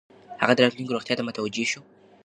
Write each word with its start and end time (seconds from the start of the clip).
هغه 0.41 0.53
د 0.55 0.59
راتلونکې 0.65 0.93
روغتیا 0.95 1.15
ته 1.17 1.23
متوجه 1.27 1.65
شو. 1.71 1.81